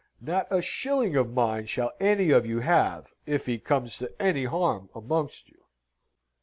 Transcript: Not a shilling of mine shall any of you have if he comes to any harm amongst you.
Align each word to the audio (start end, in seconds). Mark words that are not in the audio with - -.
Not 0.19 0.47
a 0.49 0.63
shilling 0.63 1.15
of 1.15 1.31
mine 1.31 1.67
shall 1.67 1.91
any 1.99 2.31
of 2.31 2.43
you 2.43 2.61
have 2.61 3.13
if 3.27 3.45
he 3.45 3.59
comes 3.59 3.97
to 3.99 4.11
any 4.19 4.45
harm 4.45 4.89
amongst 4.95 5.49
you. 5.49 5.63